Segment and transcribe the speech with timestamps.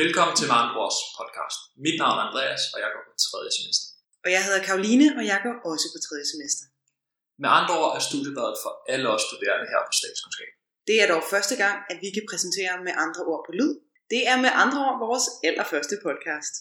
[0.00, 1.58] Velkommen til Marnbrors podcast.
[1.84, 3.86] Mit navn er Andreas, og jeg går på tredje semester.
[4.24, 6.64] Og jeg hedder Karoline, og jeg går også på tredje semester.
[7.42, 10.50] Med andre ord er studiebladet for alle os studerende her på statskundskab.
[10.88, 13.72] Det er dog første gang, at vi kan præsentere med andre ord på lyd.
[14.12, 16.54] Det er med andre ord vores allerførste podcast.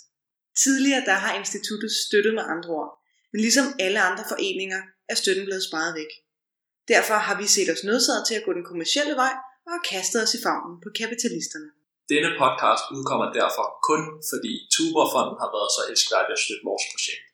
[0.64, 2.92] Tidligere der har instituttet støttet med andre ord,
[3.32, 6.12] men ligesom alle andre foreninger er støtten blevet sparet væk.
[6.94, 9.34] Derfor har vi set os nødsaget til at gå den kommercielle vej
[9.66, 11.70] og har kastet os i favnen på kapitalisterne.
[12.14, 14.02] Denne podcast udkommer derfor kun
[14.32, 17.26] fordi Tuberfonden har været så elskværdig at støtte vores projekt.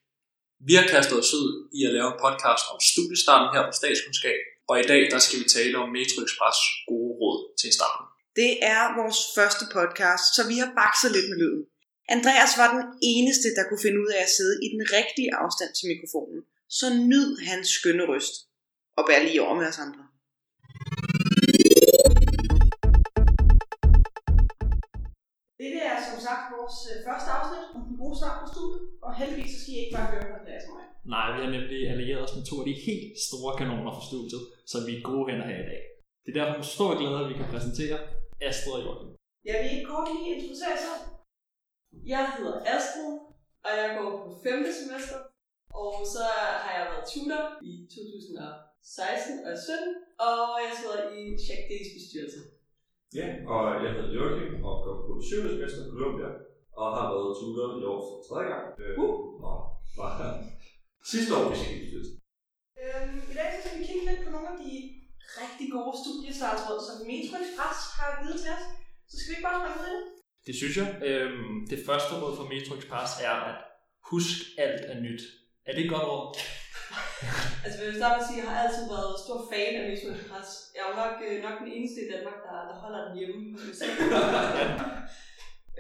[0.67, 4.41] Vi har kastet os ud i at lave en podcast om studiestarten her på statskundskab,
[4.69, 6.59] og i dag der skal vi tale om Metro Express
[6.91, 8.05] gode råd til starten.
[8.41, 11.63] Det er vores første podcast, så vi har bakset lidt med lyden.
[12.15, 15.71] Andreas var den eneste, der kunne finde ud af at sidde i den rigtige afstand
[15.77, 16.39] til mikrofonen,
[16.79, 18.35] så nyd hans skønne røst
[18.97, 20.03] og bær lige over med os andre.
[25.75, 29.11] Det er som sagt vores øh, første afsnit om den gode start på studiet, og
[29.19, 30.85] heldigvis så skal I ikke bare høre på Andreas og mig.
[31.13, 34.43] Nej, vi har nemlig allieret os med to af de helt store kanoner fra studiet,
[34.71, 35.81] så vi er gode hænder her i dag.
[36.23, 37.97] Det er derfor med stor glæde, at vi kan præsentere
[38.47, 39.09] Astrid og Joachim.
[39.49, 41.01] Jeg vil ikke kort lige introducere selv.
[42.13, 43.13] Jeg hedder Astrid,
[43.65, 44.65] og jeg går på 5.
[44.81, 45.19] semester.
[45.83, 46.23] Og så
[46.63, 49.95] har jeg været tutor i 2016 og 17,
[50.29, 52.39] og jeg sidder i Check Days bestyrelse.
[53.15, 55.35] Ja, og jeg hedder Joachim og går på 7.
[55.53, 56.29] semester på Columbia,
[56.79, 58.65] og har været tutor i år for tredje gang.
[58.81, 59.15] Øh, Uh.
[59.49, 59.57] Og
[59.97, 60.11] var
[61.11, 62.15] sidste år i Sikkerhedsstyrelsen.
[62.81, 64.71] Øhm, I dag så skal vi kigge lidt på nogle af de
[65.41, 68.65] rigtig gode studiestartsråd, som Metro Express har givet til os.
[69.09, 70.03] Så skal vi ikke bare springe ud i det?
[70.47, 70.87] Det synes jeg.
[71.09, 73.55] Øhm, det første råd for Metro Express er at
[74.11, 75.23] husk alt er nyt.
[75.67, 76.25] Er det et godt råd?
[77.63, 79.83] Altså, jeg vil starte med at sige, at jeg har altid været stor fan af
[79.89, 80.49] Metro Express.
[80.73, 83.39] Jeg er jo nok, øh, nok den eneste i Danmark, der, der holder den hjemme.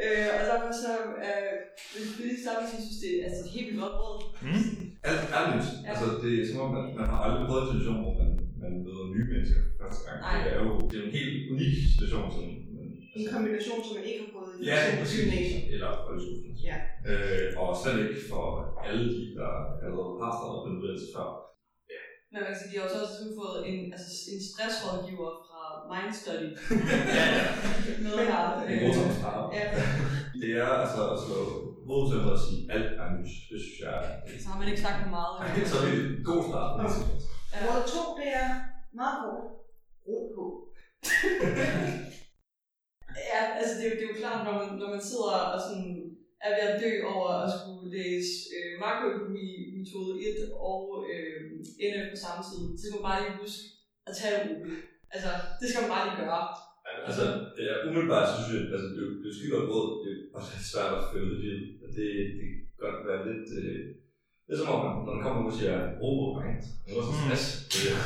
[0.01, 0.91] øh, og derfor så
[1.25, 1.53] øh,
[1.91, 4.17] vil jeg lige starte med at synes, det er altså, et helt vildt godt råd.
[4.47, 4.71] Mm.
[5.09, 5.67] Alt er nyt.
[5.75, 5.79] Ja.
[5.91, 8.29] Altså, det er som om, man, man har aldrig prøvet en situation, hvor man,
[8.63, 10.17] man møder nye mennesker første gang.
[10.25, 10.37] Nej.
[10.43, 12.46] Det er jo det er en helt unik situation, som
[13.19, 14.77] En kombination, som man ikke har prøvet i Ja,
[15.13, 15.63] gymnasiet.
[15.73, 16.53] Eller folkeskolen.
[16.69, 16.77] Ja.
[17.09, 18.45] Øh, og slet ikke for
[18.87, 19.51] alle de, der
[19.85, 21.29] allerede har startet på en uddannelse før.
[22.31, 25.61] Men man kan sige, de har så også sådan fået en, altså, en stressrådgiver fra
[25.91, 26.49] Mindstudy
[27.17, 27.43] Ja, ja.
[28.05, 28.43] med her.
[28.59, 28.95] Det er god.
[29.57, 29.65] Ja,
[30.41, 31.37] Det er altså at slå
[32.09, 33.31] til at sige, alt er nyt.
[33.49, 35.35] Det synes jeg er så har man ikke sagt for meget.
[35.71, 36.71] så er det en god start.
[36.79, 36.85] det.
[37.53, 37.59] Ja.
[37.65, 38.49] Råd 2, det er
[38.99, 39.45] meget kort.
[40.07, 40.43] Ro på.
[43.31, 45.59] Ja, altså det er, jo, det er jo klart, når man, når man sidder og
[45.65, 45.89] sådan
[46.45, 49.47] er ved at dø over at skulle læse øh, makroøkonomi
[49.79, 51.39] metode 1 og øh,
[51.91, 53.63] NF på samme tid, så skal man bare lige huske
[54.07, 54.83] at tage det roligt.
[55.13, 55.29] Altså,
[55.59, 56.45] det skal man bare lige gøre.
[57.07, 57.25] Altså,
[57.67, 60.19] ja, umiddelbart synes jeg, altså, det er jo det er jo godt råd, det er
[60.37, 61.55] også svært at følge det i.
[61.83, 62.07] Og Det,
[62.37, 63.83] det kan godt være lidt, øh,
[64.45, 66.63] det er som om, når man kommer og siger, ro på, ikke?
[66.83, 67.45] Det er så stress.
[67.71, 67.99] Det er,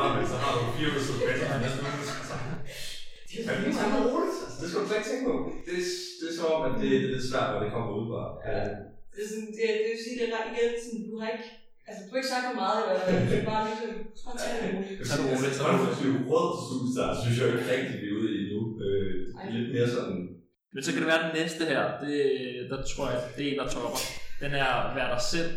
[0.00, 2.36] ah, men så har du fire uger uge, så
[3.30, 5.34] Det er meget er roligt, altså, det skal du slet ikke tænke på.
[5.66, 5.84] Det, er,
[6.18, 8.22] det er som om, at det, det er lidt svært, når det kommer ud fra.
[8.48, 8.62] Ja.
[9.12, 11.48] Det er sådan, det, det vil sige, det er ret igen, sådan, du har ikke,
[11.88, 14.38] altså du har ikke sagt for meget i hvert fald, du bare ligesom, skal bare
[14.42, 14.98] tage det roligt.
[15.08, 16.34] Tag det roligt, tag det at roligt.
[16.34, 18.60] er til studiestart, synes jeg ikke rigtig, vi er ude i nu.
[18.84, 20.18] Øh, det er lidt mere sådan,
[20.74, 21.82] Men så kan det være den næste her.
[22.04, 22.16] Det,
[22.70, 24.00] der tror jeg, det er en, der topper.
[24.42, 25.52] Den er at være dig selv.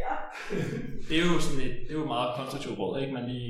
[0.00, 0.14] Ja.
[1.08, 3.12] Det er jo sådan et, det er jo et meget konstruktivt råd, ikke?
[3.18, 3.48] Man lige,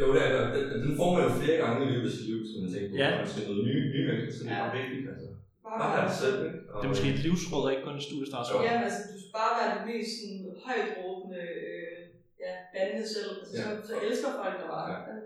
[0.00, 0.30] Jo, det er.
[0.56, 2.88] Den, den får man jo flere gange i løbet af sit liv, som man tænker
[2.90, 2.96] på.
[3.02, 3.08] Ja.
[3.20, 5.04] Man skal noget nye, nye mennesker, så det er bare vigtigt.
[5.12, 5.28] Altså.
[5.64, 6.58] Bare, Bare være dig selv, ikke?
[6.72, 8.60] Og, det er måske et livsråd, ikke kun et studiestartsråd.
[8.68, 12.00] Ja, men altså, du skal bare være det mest sådan, højt råbende, øh,
[12.44, 13.30] ja, bandende selv.
[13.40, 13.64] Altså, Ja.
[13.68, 14.86] så, så elsker folk dig bare.
[14.92, 15.16] Ja.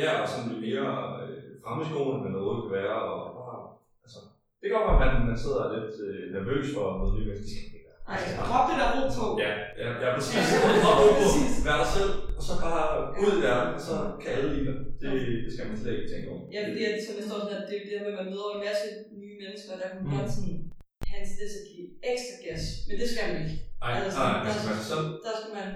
[0.00, 0.88] Ja, og sådan blive mere
[1.22, 2.96] øh, fremmedskoende, end man overhovedet kan være.
[3.12, 3.58] Og bare,
[4.04, 4.20] altså,
[4.58, 7.46] det kan godt være, at man, man sidder lidt øh, nervøs for noget nye mennesker.
[7.46, 8.00] Det skal man ikke være.
[8.12, 8.18] Ej,
[8.48, 9.26] Drop det der ro på.
[9.44, 9.52] Ja,
[9.82, 10.44] ja, ja, præcis.
[10.88, 11.26] Og ro på,
[11.66, 12.84] vær dig selv, og så bare
[13.22, 14.76] ud i verden, og så kan alle lide dig.
[15.00, 15.10] Det,
[15.44, 16.42] det skal man slet ikke tænke over.
[16.54, 18.28] Ja, fordi at, som jeg står sådan, at det er det der med, at man
[18.32, 18.86] møder en masse
[19.22, 20.10] nye mennesker, der kan Mm.
[20.16, 20.56] godt sådan
[21.10, 22.62] have en tendens til at give ekstra gas.
[22.88, 23.56] Men det skal man ikke.
[23.82, 25.06] Nej, Altså, nej, der- skal selv.
[25.26, 25.68] Der skal man,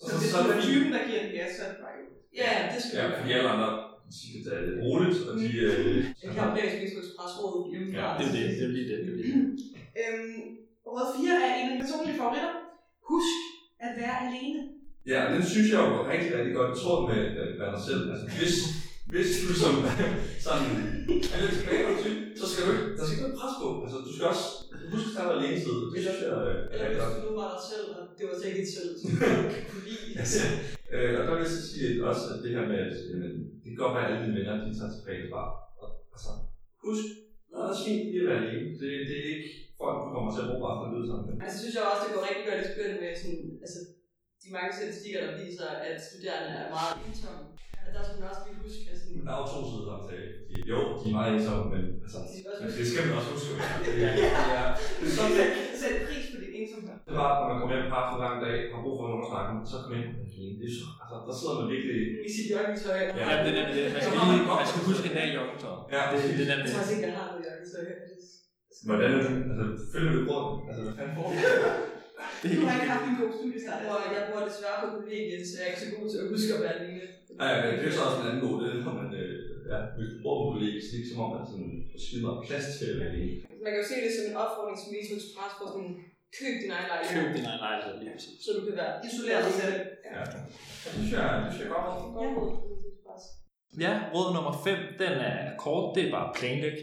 [0.00, 0.68] Så så, så er er det fint.
[0.72, 1.94] typen, der giver den gas, så er det bare
[2.40, 3.38] ja, det skal Ja, man fordi gøre.
[3.40, 3.70] alle andre
[4.08, 5.46] de skal tage det roligt, og de...
[5.66, 7.98] Øh, Jeg kan opdage Metro Express råd hjemmefra.
[8.02, 8.98] Ja, Det er det, det er lige det.
[9.06, 9.44] det, er lige det.
[10.00, 10.40] Øhm,
[10.92, 12.52] råd 4 er en af mine personlige favoritter.
[13.10, 13.38] Husk
[13.86, 14.60] at være alene.
[15.10, 17.72] Ja, og den synes jeg jo var rigtig, rigtig godt i tråd med at være
[17.76, 18.02] dig selv.
[18.12, 18.54] Altså, hvis,
[19.12, 19.74] hvis du som
[20.46, 20.68] sådan
[21.32, 23.68] er lidt tilbage på typ, så skal du ikke, der skal ikke noget pres på.
[23.84, 24.46] Altså, du skal også
[24.92, 25.76] huske at tage dig alene tid.
[25.92, 28.34] Det synes jeg øh, er Eller hvis du nu var dig selv, og det var
[28.36, 29.16] så ikke et selv, som du
[29.70, 30.06] kunne lide.
[30.94, 33.32] Øh, og der vil jeg så sige at også at det her med, at jamen,
[33.60, 35.42] det kan godt være, at alle dine venner de tager tilbage fra.
[35.82, 36.30] Og, altså,
[36.84, 37.06] husk,
[37.46, 38.68] det er også fint lige at være alene.
[38.80, 39.50] Det, det er ikke
[39.80, 41.34] folk, du kommer til at bruge resten af livet sammen med.
[41.44, 43.80] Altså, synes jeg også, det går rigtig godt i skøn med sådan, altså,
[44.42, 47.42] de mange statistikker, der viser, at studerende er meget ensomme.
[47.86, 50.02] At der skal man også lige huske, at sådan, der er jo to sider af
[50.10, 50.28] tale.
[50.72, 53.50] Jo, de er meget ensomme, men altså, de men det skal man også huske.
[53.84, 54.26] Det, det,
[54.58, 54.66] er,
[54.98, 55.46] det er sådan, det,
[55.80, 56.94] sæt pris på din ensomhed.
[57.08, 59.30] det var, når man kommer hjem haft en lang dag, har brug for nogen at
[59.32, 60.08] snakke med, så kom ind.
[60.60, 61.96] Det er så, altså, der sidder man virkelig...
[62.28, 62.98] I sit joggingtøj.
[63.04, 63.84] Ja, Ja, det er nemlig det.
[63.94, 65.76] Man skal, lige, man skal huske en dag i joggingtøj.
[65.94, 66.84] Ja, Det, det er Jeg nemlig tror det.
[66.84, 67.82] også ikke, jeg har noget joggingtøj.
[68.88, 69.32] Hvordan er det?
[69.52, 70.44] Altså, følger du råd?
[70.68, 71.36] Altså, hvad fanden får du?
[72.42, 73.80] Du har ikke haft en god studiestart.
[73.88, 76.50] Jeg jeg bor desværre på kollegiet, så jeg er ikke så god til at huske
[76.56, 77.02] at være alene.
[77.40, 79.34] Ja, ja, det er så også en anden måde, det når man, øh,
[79.72, 81.96] ja, hvis du bor på kollega, så er det ikke som om, at sådan, du
[82.04, 83.34] skider plads til at være alene.
[83.64, 85.92] Man kan jo se det som en opfordring som Metro Express for sådan,
[86.38, 88.36] køb din egen lejlighed, Køb din egen lejlighed lige præcis.
[88.44, 89.76] så du kan være Isolere dig selv.
[90.14, 90.22] Ja.
[90.84, 91.88] Det synes jeg, det synes jeg godt.
[92.92, 93.24] Express.
[93.84, 95.86] Ja, råd nummer 5, den er kort.
[95.96, 96.76] Det er bare planlæg.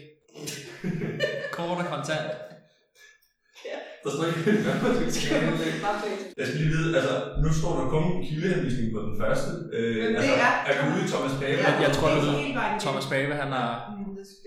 [1.56, 2.26] kort og kontant.
[4.06, 5.38] Der står ikke, hvad man skal
[6.04, 6.22] fint.
[6.40, 7.14] Jeg skal lige vide, altså,
[7.44, 9.50] nu står der kun en kildehenvisning på den første.
[9.76, 11.58] Øh, Men det altså, er- er gået ud i Thomas Pave.
[11.66, 13.68] Ja, jeg tror, det det er er Thomas Bave, han har...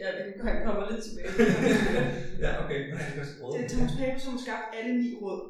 [0.02, 0.10] Ja,
[0.46, 1.30] kan komme lidt tilbage.
[2.44, 2.80] ja, okay.
[2.86, 3.58] Det er.
[3.58, 5.42] Det Thomas Pape, som har skabt alle ni råd.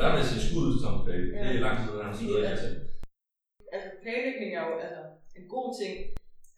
[0.00, 1.24] Der vil jeg sige skud til Thomas Pave.
[1.32, 1.64] Det er Ja.
[1.66, 2.68] lang tid, siden, han sidder i altså,
[3.74, 5.02] altså planlægning er jo altså,
[5.38, 5.92] en god ting.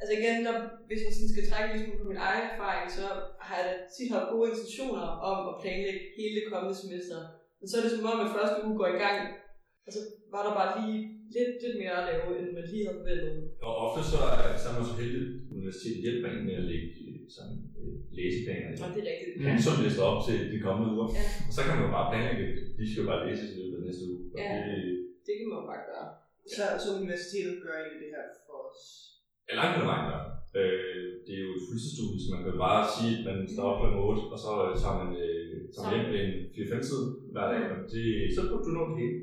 [0.01, 0.57] Altså igen, når,
[0.89, 3.05] hvis jeg sådan skal trække lidt på min egen erfaring, så
[3.47, 7.19] har jeg tit haft gode intentioner om at planlægge hele det kommende semester.
[7.59, 9.19] Men så er det som om, at første uge går i gang,
[9.87, 10.01] og så
[10.35, 10.99] var der bare lige
[11.37, 13.35] lidt, lidt mere at lave, end man lige havde forventet.
[13.67, 16.89] Og ofte så er, så man så heldig, at universitetet hjælper en med at lægge
[17.09, 18.69] øh, sådan, øh, læseplaner.
[18.85, 19.35] Og det er rigtigt.
[19.41, 19.59] Mm.
[19.67, 21.09] Så lister op til de kommende uger.
[21.19, 21.25] Ja.
[21.49, 22.47] Og så kan man jo bare planlægge,
[22.79, 24.19] de skal jo bare læses i løbet af næste uge.
[24.35, 24.51] Og Ja.
[24.69, 24.79] det,
[25.27, 26.09] Det kan man jo bare gøre.
[26.57, 28.83] Så, så universitetet gør egentlig det her for os.
[29.51, 30.07] Er langt hen ad vejen,
[30.59, 33.67] øh, det er jo et fuldtidsstudie, så man kan jo bare sige, at man står
[33.71, 33.89] op kl.
[34.11, 37.03] 8, og så øh, tager man, øh, tager man hjem en 4-5 tid
[37.35, 37.63] hver dag.
[37.73, 38.05] Og det,
[38.37, 39.19] så burde du nå det hele.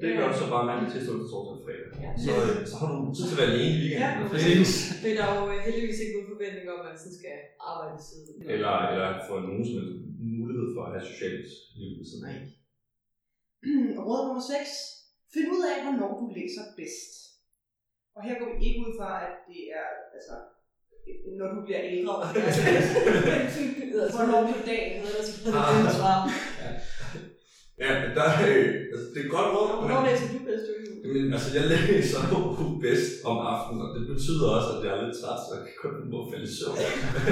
[0.00, 1.90] Det gør du så bare mandag til torsdag og fredag.
[2.04, 2.10] Ja.
[2.24, 4.22] Så, øh, så har du tid til at være alene i weekenden.
[4.24, 4.70] Ja, præcis.
[5.04, 7.36] Men der er jo øh, heldigvis ikke nogen forventning om, at man sådan skal
[7.70, 8.26] arbejde ved siden.
[8.54, 9.84] Eller, eller få nogen som
[10.38, 11.48] mulighed for at have socialt
[11.78, 12.38] liv ved siden af.
[14.06, 15.34] Råd nummer 6.
[15.34, 17.12] Find ud af, hvornår du læser bedst.
[18.18, 19.86] Og her går vi ikke ud fra, at det er,
[20.16, 20.34] altså,
[21.38, 23.58] når du bliver ældre og lærer bedst.
[23.78, 24.92] Men hvornår på dagen.
[27.82, 29.68] Ja, men der, øh, altså, det er et godt råd.
[29.80, 30.88] Hvornår men- læser du bedst, du ikke?
[31.14, 32.38] Men altså, jeg læser jo
[32.86, 35.76] bedst om aftenen, og det betyder også, at jeg er lidt træt, så jeg kan
[35.82, 36.78] kun må falde i søvn.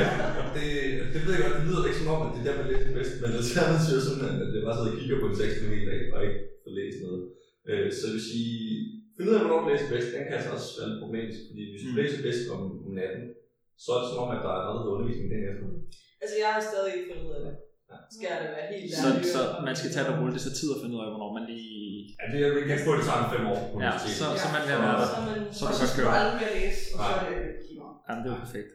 [0.56, 0.66] det,
[1.12, 2.96] det ved jeg godt, det lyder ikke som om, at det er der, man læser
[2.98, 5.74] bedst, men alternativet er simpelthen, at jeg bare sidder og kigger på en 6 km
[5.84, 7.22] i dag, og ikke får læst noget.
[7.70, 8.65] Øh, så jeg vil sige,
[9.16, 11.62] find ud af, hvornår du læser bedst, den kan altså også være lidt problematisk, fordi
[11.72, 11.98] hvis du Mm.
[12.00, 13.22] læser bedst om, om natten,
[13.82, 15.66] så er det som om, at der er noget undervisning den efter.
[16.22, 17.54] Altså, jeg har stadig ikke fundet ud af det.
[18.16, 20.34] Skal da være helt Så, så man skal tage det roligt.
[20.36, 21.74] Det tager tid at finde ud af, hvornår man lige...
[22.20, 24.18] Ja, det er jo ikke på, det tager en fem år på Ja, universitetet.
[24.20, 25.08] så, så man vil være der.
[25.12, 25.38] Så er man...
[25.58, 27.88] Så kan så man skal du aldrig mere læse, og så er det klinger.
[28.06, 28.70] Jamen, det er perfekt.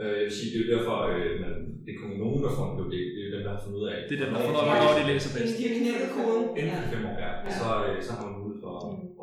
[0.00, 1.52] Øh, jeg vil sige, det er jo derfor, øh, man,
[1.84, 3.86] det er kommunen, der får en det, det er jo dem, der har fundet ud
[3.92, 3.96] af.
[4.08, 5.52] Det er dem, der får noget, hvornår de læser bedst.
[5.58, 6.44] De har knækket koden.
[6.58, 7.30] Inden for fem år, ja.
[7.46, 7.50] Ja.
[7.60, 8.34] Så, øh, så har man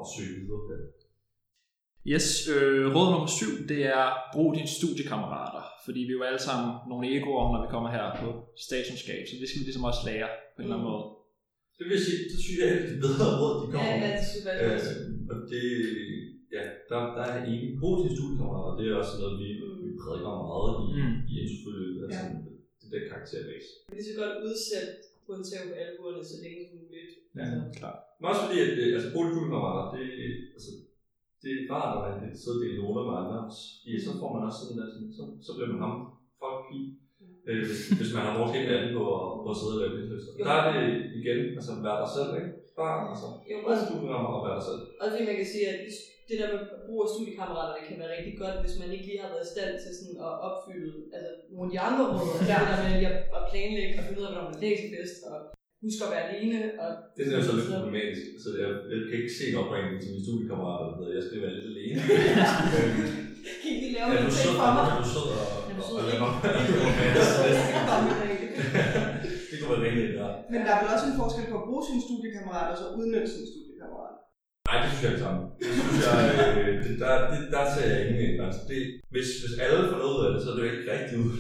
[0.04, 0.82] at søge videre på det.
[2.14, 5.64] Yes, øh, råd nummer syv, det er brug dine studiekammerater.
[5.86, 8.28] Fordi vi er jo alle sammen nogle egoer, når vi kommer her på
[8.66, 11.06] statskundskab, så det skal vi ligesom også lære på en eller anden måde.
[11.78, 14.10] Det vil sige, det synes jeg er de bedre råd, de Ja, kommer ja, med.
[14.20, 14.92] det synes jeg Øh, også.
[15.32, 15.66] og det,
[16.56, 19.78] ja, der, der er en brug til studiekammerater, og det er også noget, vi, Mm.
[19.86, 21.16] vi prædiker meget i, Mm.
[21.32, 22.40] i introforløbet, altså Ja.
[22.82, 23.70] det der karakterbase.
[23.98, 24.92] Vi så godt udsætte
[25.50, 27.12] tæv på albuerne så længe som muligt.
[27.38, 27.42] Ja.
[27.44, 28.00] Altså, Klart.
[28.20, 30.06] Men også fordi, at det, altså brug til studiekammerater, det,
[30.56, 30.72] altså,
[31.42, 33.40] det er rart, at man kan sidde og dele noter med andre,
[33.82, 35.96] fordi så får man også sådan der, sådan, så, så bliver man ham
[36.44, 36.80] folk i.
[37.50, 39.94] Øh, hvis, hvis man har brugt hele natten på at, på at sidde og lave
[39.98, 40.24] lidt.
[40.48, 40.86] Der er det
[41.20, 42.52] igen, altså vær dig selv, ikke?
[42.82, 44.82] Bare, altså, Jo, også- studiekammerater og vær dig selv.
[45.02, 45.80] Også fordi man kan sige, at
[46.32, 49.32] det der med brug af studiekammerater kan være rigtig godt, hvis man ikke lige har
[49.34, 52.30] været i stand til sådan at opfylde altså, nogle af de andre råd.
[52.32, 52.58] Altså Ja.
[52.62, 55.18] det der med lige at, at planlægge og finde ud af, hvornår man læser bedst,
[55.30, 55.38] og
[55.86, 56.58] huske at være alene.
[56.84, 58.24] Og, Det er så lidt problematisk.
[58.44, 61.40] Så jeg, jeg kan ikke se en opringning til mine studiekammerater, der hedder, jeg skal
[61.46, 61.98] være lidt alene.
[63.62, 64.86] Kan I lave en du ting for mig?
[64.92, 65.98] er du sød og, du og, sød?
[66.00, 66.32] og lade mig
[69.50, 70.28] Det kunne være rent ja.
[70.54, 73.30] Men der er vel også en forskel på at bruge sine studiekammerater, og så udnytte
[73.36, 74.18] sine studiekammerater.
[74.72, 75.44] Nej, det synes jeg ikke sammen.
[75.62, 76.20] Det synes jeg,
[76.60, 78.60] øh, det, der, det, der ser jeg ingen grænse.
[78.72, 78.80] Det,
[79.14, 81.34] hvis, hvis alle får noget ud af det, så er det jo ikke rigtig ud.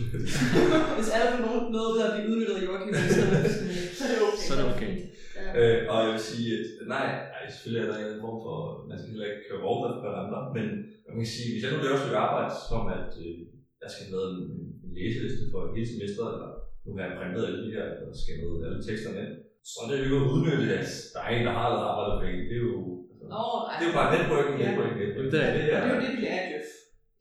[0.97, 3.51] Hvis alle får nogen noget ud af at blive udnyttet af Joachim, så er det
[3.55, 4.43] sådan, Så er det okay.
[4.47, 4.91] Så er det okay.
[5.38, 5.50] Ja.
[5.59, 8.39] øh, og jeg vil sige, at nej, nej, selvfølgelig er der en eller anden form
[8.45, 8.57] for,
[8.89, 10.65] man skal heller ikke køre rovdrift på andre, men
[11.07, 13.38] man kan sige, hvis jeg nu laver et stykke arbejde, som at øh,
[13.83, 14.39] jeg skal have en,
[14.85, 16.51] en læseliste for hele semesteret, eller
[16.83, 19.33] nu har jeg printet alle de her, eller scannet alle teksterne ind.
[19.69, 22.41] Så er det jo ikke at der er en, der har lavet arbejdet på en.
[22.50, 22.77] Det er jo,
[23.11, 23.43] altså, Nå,
[23.77, 24.65] det er jo bare networking, Ja.
[24.67, 25.31] networking, networking.
[25.33, 25.81] Det er- det Og her.
[25.83, 26.69] det er jo det, vi lærer i Djøf.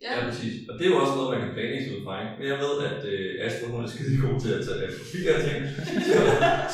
[0.05, 0.11] Ja.
[0.17, 0.55] Ja, præcis.
[0.69, 2.15] Og det er jo også noget, man kan planlægge sig ud fra.
[2.23, 2.35] Ikke?
[2.39, 5.43] Men jeg ved, at øh, Astrid, hun er skide god til at tage fotografier og
[5.49, 5.59] ting.
[6.09, 6.19] Så,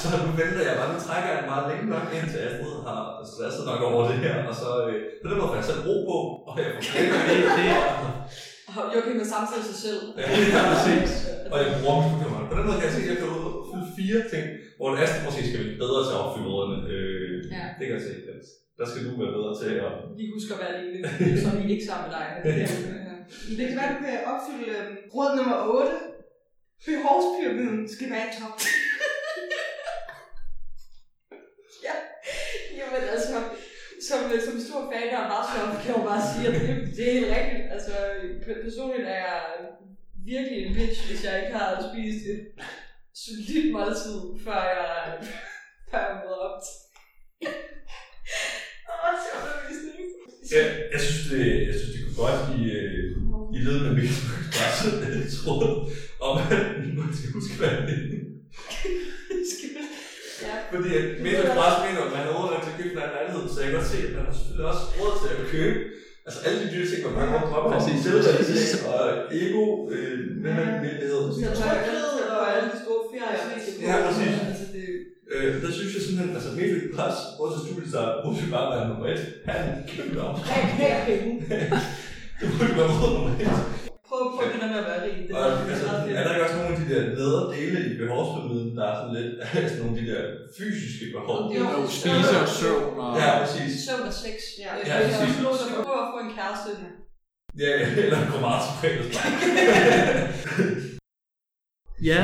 [0.02, 3.00] så nu venter jeg bare, nu trækker jeg meget længe nok ind til Astrid har
[3.32, 4.34] stresset nok over det her.
[4.50, 7.26] Og så øh, på den måde får jeg selv ro på, og jeg får planlagt
[7.58, 7.68] det.
[8.78, 10.00] Og Joachim er samtidig sig selv.
[10.22, 11.10] Ja, ja, præcis.
[11.52, 12.48] Og jeg bruger min computer.
[12.50, 14.44] På den måde kan jeg se, at jeg kan udfylde fire ting,
[14.78, 16.76] hvor en Astrid måske skal blive bedre til at opfylde rådene.
[16.94, 17.64] Øh, Ja.
[17.78, 18.14] Det kan jeg se.
[18.34, 18.44] at
[18.78, 19.92] Der skal du være bedre til at...
[20.18, 22.26] Vi husker at være alene, så er vi ikke sammen med dig.
[23.58, 25.92] Det kan være, du kan opfylde øhm, råd nummer 8.
[26.86, 28.56] Behovspyramiden skal være i top.
[32.78, 33.34] Jamen altså,
[34.08, 37.12] som, som stor fan af Varsov, kan jeg jo bare sige, at det, det er
[37.12, 37.72] helt rigtigt.
[37.72, 37.92] Altså,
[38.44, 39.42] pe- personligt er jeg
[40.32, 42.40] virkelig en bitch, hvis jeg ikke har spist et
[43.24, 44.90] solidt måltid, før jeg,
[45.90, 46.74] før jeg møder op til.
[50.52, 50.62] Ja,
[50.92, 53.02] jeg synes, det, jeg synes, det kunne godt i, øh,
[53.56, 54.18] i led med Mikkel
[54.54, 54.88] Presse
[55.36, 55.66] tråd
[56.28, 56.62] om, at
[57.00, 58.22] man skal huske, hvad det er.
[60.46, 60.54] Ja.
[60.72, 63.56] Fordi at Mikkel Presse mener, at man har råd til at købe en lejlighed, så
[63.60, 65.78] jeg kan godt se, at man har selvfølgelig også råd til at købe
[66.26, 67.74] Altså alle de dyre ting, man mange år drømmer om.
[67.74, 67.98] Præcis.
[68.04, 69.02] Selvrealisering og
[69.40, 70.66] ego, øh, hvad man
[71.00, 71.32] det hedder.
[71.32, 73.42] Så tryghed og alle de store ferier.
[73.88, 74.34] Ja, præcis.
[74.50, 74.86] Altså, det,
[75.32, 79.06] Øh, der synes jeg simpelthen, altså Mikkel Pres, vores studiestart, burde jo bare være nummer
[79.14, 79.22] et.
[79.48, 80.34] Han er en kæmpe om.
[80.50, 81.32] Hey, hey, penge.
[82.40, 83.48] Det burde være råd nummer et.
[84.08, 85.16] prøv, prøv det der med at være rig.
[85.26, 85.86] Det Og er, altså,
[86.18, 89.14] er der ikke også nogle af de der nedre dele i behovspyramiden, der er sådan
[89.18, 89.32] lidt,
[89.70, 90.22] sådan nogle af de der
[90.58, 91.38] fysiske behov?
[91.48, 93.10] Det er Jo, spise og søvn og...
[93.22, 93.70] Ja, præcis.
[93.86, 94.36] Søvn og sex.
[94.62, 94.70] Ja.
[94.88, 95.12] Ja, præcis.
[95.12, 96.70] jeg har så prøv at få en kæreste.
[97.64, 97.72] Ja,
[98.04, 98.92] eller gå meget til.
[102.08, 102.20] Ja.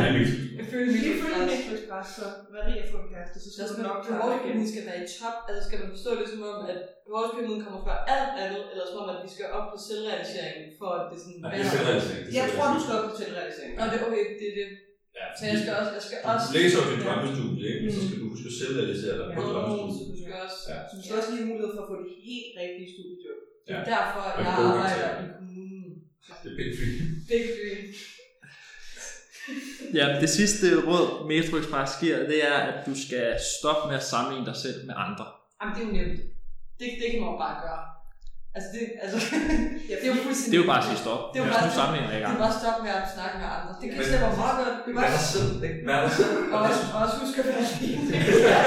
[0.58, 3.48] Jeg føler mig vi følger Netflix bare, så hvad rig at få en kæreste, så
[3.52, 4.68] skal du skal nok klare det igen.
[4.72, 5.36] skal være i top.
[5.48, 8.98] Altså skal man forstå det som om, at behovspyramiden kommer før alt andet, eller som
[9.02, 11.38] om, at vi skal op på selvrealisering, for at det sådan...
[11.44, 12.22] Nej, det er selvrealisering.
[12.26, 13.72] det er Jeg tror, du skal op på selvrealisering.
[13.78, 14.68] Nå, det er okay, det er det.
[15.18, 15.92] Ja, Så jeg skal også...
[15.98, 17.86] Jeg skal også Du læser jo dit drømmestudie, ikke?
[17.96, 19.48] Så skal du huske at selvrealisere dig på Ja.
[19.52, 19.94] drømmestudie.
[19.98, 20.60] så du skal også...
[20.72, 20.78] Ja.
[20.88, 23.38] Så du skal også lige have mulighed for at få det helt rigtige studiejob.
[23.66, 25.90] Det er derfor, jeg arbejder i kommunen.
[26.42, 26.96] Det er big free.
[27.30, 27.82] Big dream.
[29.98, 34.04] Ja, det sidste råd Metro Express giver, det er, at du skal stoppe med at
[34.12, 35.24] sammenligne dig selv med andre.
[35.58, 36.20] Jamen, det er jo nemt.
[36.80, 37.82] Det, det kan man jo bare gøre.
[38.56, 39.18] Altså, det, altså,
[39.88, 40.50] det er jo fuldstændig...
[40.52, 41.20] Det er jo bare at sige stop.
[41.30, 42.42] Det er jo Ja, bare nu sammenligner jeg Det ikke er andre.
[42.44, 43.72] bare at stoppe med at snakke med andre.
[43.80, 44.76] Det kan Men- slippe meget godt.
[44.84, 45.78] Det er Vær bare dig selv, ikke?
[45.88, 46.34] Vær selv.
[46.54, 48.04] og også, og også huske at være alene.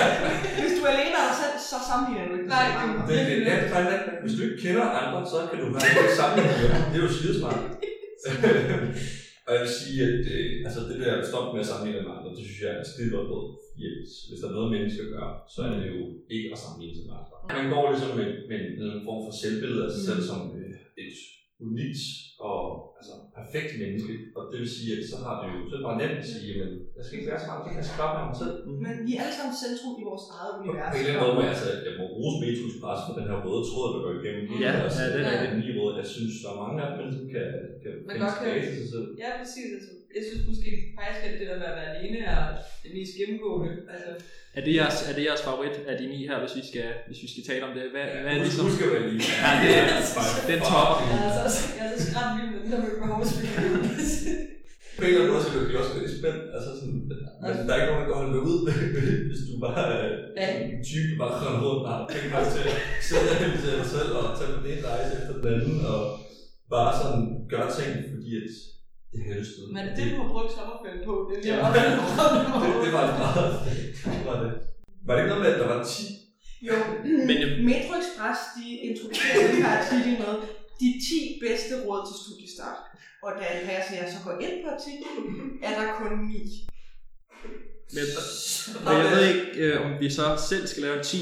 [0.61, 3.01] Hvis du er alene af dig selv, så sammenligner du ikke Nej, med andre.
[3.09, 4.17] Det, det, det er rigtigt.
[4.23, 6.81] Hvis du ikke kender andre, så kan du være ikke sammenligne med dem.
[6.91, 7.59] Det er jo skidesmart.
[9.45, 12.29] og jeg vil sige, at øh, altså det der stop med at sammenligne med andre,
[12.35, 13.47] det synes jeg er skide godt råd.
[13.83, 14.09] Yes.
[14.27, 16.01] Hvis der er noget, mennesker gør, så er det jo
[16.35, 17.35] ikke at sammenligne sig med andre.
[17.57, 21.17] Man går ligesom med, med en, form for selvbillede af sig selv som øh, et
[21.67, 22.03] unikt
[22.49, 22.61] og
[22.99, 24.13] altså, perfekt menneske.
[24.37, 26.47] Og det vil sige, at så har det jo så er bare nemt at sige,
[26.65, 28.55] at jeg skal ikke være så meget, jeg skal klare mig selv.
[28.85, 30.91] Men vi er alle sammen centrum i vores eget På univers.
[30.93, 33.37] en eller anden måde må jeg, altså, jeg må rose Metrus Pres for den her
[33.45, 35.57] røde tråd, der går igennem hele Ja, deres, ja, det er rigtigt.
[35.61, 35.91] nye råd.
[36.01, 37.45] Jeg synes, der er mange af dem, sådan kan,
[37.83, 39.07] kan Man finde godt kan- sig selv.
[39.23, 39.69] Ja, præcis.
[39.77, 42.41] Altså, jeg synes måske faktisk, at det der med at være alene er
[42.83, 43.71] det mest gennemgående.
[43.93, 44.11] Altså,
[44.57, 47.19] Er det, jeres, er det jeres favorit af de ni her, hvis vi skal, hvis
[47.23, 47.83] vi skal tale om det?
[47.93, 48.65] Hvad, hvad er ligesom...
[48.67, 49.23] Husk at være lige.
[49.43, 49.87] Ja, det er
[50.51, 50.95] den topper.
[51.11, 53.89] jeg er altså, jeg er så skræt vild med den der med behovspyramiden.
[54.97, 56.43] På en eller anden måde, så det også lidt spændt.
[56.57, 56.99] Altså sådan,
[57.43, 58.59] men der er ikke nogen, der kan holde ud,
[59.29, 60.05] hvis du bare er
[60.41, 60.47] Ja.
[60.65, 63.87] en type, der bare render rundt og har penge nok til at sætte til dig
[63.95, 66.01] selv og tage på den ene rejse efter den anden og
[66.75, 68.47] bare sådan gøre ting, fordi at
[69.15, 69.63] det jeg lyst til.
[69.75, 71.13] Men er det det, du har brugt sommerferien på?
[71.29, 71.55] Det er Ja.
[71.75, 71.83] det,
[72.85, 73.47] det var det meget.
[74.15, 74.51] Det var det.
[75.05, 76.25] Var det ikke noget med, at der var 10
[76.67, 76.73] Jo,
[77.29, 80.33] Men øh, Metro Express, de introducerer den her artikel med
[80.81, 82.79] de 10 bedste råd til studiestart.
[83.25, 85.17] Og da og jeg så går ind på artiklen,
[85.67, 86.67] er der kun 9.
[87.97, 88.05] Men,
[88.87, 91.17] og jeg ved ikke, øh, om vi så selv skal lave en 10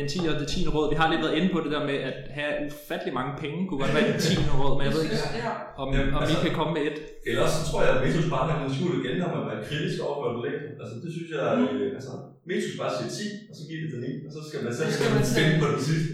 [0.00, 0.68] en 10 og det 10.
[0.74, 0.86] råd.
[0.92, 3.58] Vi har lidt været inde på det der med at have ufattelig mange penge.
[3.68, 4.34] kunne godt være en 10.
[4.60, 5.52] råd, men jeg ved ikke, Ja.
[5.82, 6.98] om, Jamen, om I altså- kan komme med et.
[7.30, 9.96] Ellers så tror jeg, at Metus bare har en skjult igen, når man er kritisk
[10.06, 10.54] over for det.
[10.82, 12.12] Altså det synes jeg, øh, altså
[12.50, 14.88] Metus bare siger 10, og så giver det til 9, og så skal man selv
[14.90, 16.10] Så skal man finde på det sidste.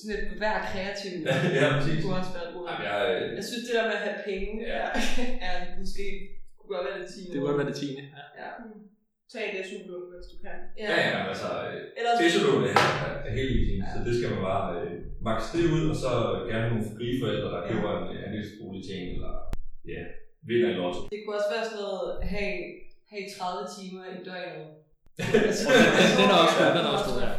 [0.00, 1.12] Sådan et hver kreativ.
[1.30, 1.96] Ja, ja, præcis.
[2.02, 2.66] kunne også være et ord.
[2.70, 4.88] Jamen, jeg, øh, Jeg synes, det der med at have penge er,
[5.48, 6.06] er måske
[6.64, 7.20] kunne godt være det 10.
[7.30, 7.86] Det kunne godt være det 10.
[8.18, 8.24] Ja.
[8.42, 8.50] Ja.
[9.32, 10.56] Tag et SU-lån, hvis du kan.
[10.80, 10.86] Ja.
[10.92, 14.42] ja, ja, altså, øh, Ellers, Fesolån er, er, er helt easy, så det skal man
[14.50, 14.94] bare øh,
[15.26, 16.10] max det ud, og så
[16.50, 19.34] gerne nogle frie forældre, der køber en andelsbolig til en, eller
[19.92, 20.02] ja,
[20.48, 21.00] vinder i lotto.
[21.12, 22.56] Det kunne også være sådan noget, have,
[23.12, 24.68] have 30 timer i døgnet.
[25.48, 25.66] altså,
[26.18, 27.30] den er også god, den er også god, ja.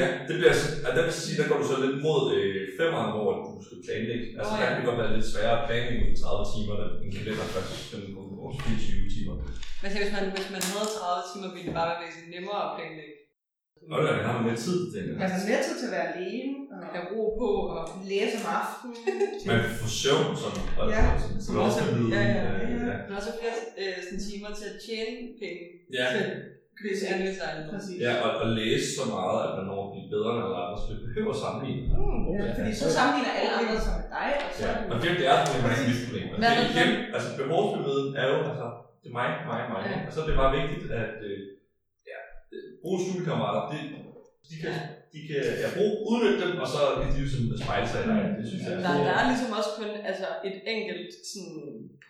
[0.00, 2.62] Ja, det bliver så, og der vil sige, der går du så lidt mod øh,
[2.78, 4.26] femmeren, hvor du skal planlægge.
[4.38, 4.68] Altså, der ja.
[4.68, 7.92] kan det godt være lidt sværere at planlægge på 30 timer, end en kalender først
[7.92, 9.34] den på vores 24 timer.
[9.82, 12.60] Men så hvis man, hvis man havde 30 timer, ville det bare være væsentligt nemmere
[12.66, 13.16] at planlægge.
[13.94, 15.12] Og der har man mere tid til det.
[15.24, 17.82] Altså netto til at være alene og Have ro på og
[18.12, 18.96] læse om aftenen.
[19.50, 22.78] Man får søvn sådan, og Ja, sådan, som sådan, også er- ja, ja, ja.
[22.90, 22.96] ja.
[23.06, 25.64] men også flere øh, sådan timer til at tjene penge.
[25.98, 26.06] Ja.
[26.12, 26.24] Til
[26.72, 27.70] at købe anlægsejendomme.
[27.74, 27.98] Præcis.
[28.06, 30.76] Ja, og, og læse så meget, at man når at blive bedre end alle andre,
[30.82, 31.84] så det behøver at sammenligne.
[32.38, 35.08] Ja, fordi så sammenligner alle andre sig med dig, og så Ja, det og det,
[35.20, 36.26] det er et problem, det er et problem.
[36.42, 38.66] Hvad det igen, altså behovsbemøden er jo, altså,
[39.02, 39.80] det er mig, mig, mig.
[39.90, 39.96] Ja.
[40.06, 41.38] Og så er det bare vigtigt, at øh,
[42.10, 42.18] ja,
[42.82, 43.80] bruge studiekammerater, det,
[44.50, 44.74] de kan,
[45.14, 48.20] de kan ja, bruge, udnytte dem, og så kan de ligesom spejle sig i dig.
[48.38, 51.60] Det synes jeg er Der, der er ligesom også kun altså, et enkelt sådan,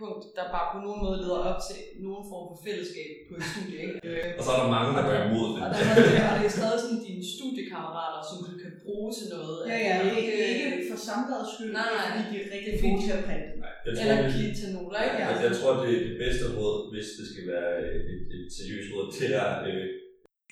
[0.01, 3.45] punkt, der bare på nogen måde leder op til nogen form for fællesskab på et
[3.53, 3.79] studie.
[3.85, 3.95] Ikke?
[4.09, 5.61] Øh, Og så er der mange, der går imod det.
[5.65, 9.09] og, der, og, det, og det er stadig sådan dine studiekammerater, som du kan bruge
[9.19, 9.57] til noget.
[9.73, 12.05] Ja, ja, ikke, ikke for samværets skyld, Nej, nej.
[12.09, 13.03] fordi de er rigtig Det gode fint.
[13.07, 13.51] til at printe.
[13.87, 15.19] Jeg tror, Eller det, give til noter, ikke?
[15.23, 18.89] jeg, jeg tror, det er det bedste råd, hvis det skal være et, et seriøst
[18.93, 19.85] råd, det er øh,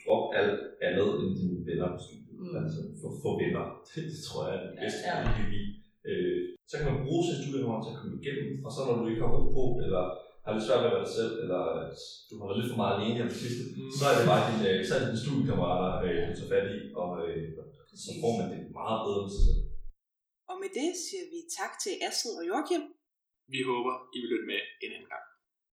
[0.05, 2.37] drop alt andet end dine venner på studiet.
[2.43, 2.55] Mm.
[2.61, 3.65] Altså, få, få venner.
[3.89, 5.33] Det, det, tror jeg er det bedste, Ja, ja, ja.
[5.37, 5.71] kan lide.
[6.11, 6.41] Øh,
[6.71, 9.23] så kan man bruge sin studiekammerat til at komme igennem, og så når du ikke
[9.25, 10.03] har ro på, eller
[10.45, 11.63] har lidt svært ved at være dig selv, eller
[12.29, 13.91] du har været lidt for meget alene her det sidste, Mm.
[13.99, 16.67] så er det bare din, øh, så er det dine studiekammerater, øh, du tager fat
[16.77, 17.43] i, og øh,
[18.05, 19.61] så får man det meget bedre med sig selv.
[20.51, 22.83] Og med det siger vi tak til Astrid og Joachim.
[23.55, 25.25] Vi håber, I vil lytte med en anden gang.